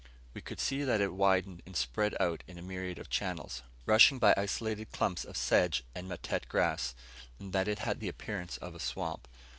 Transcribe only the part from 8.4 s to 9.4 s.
of a swamp.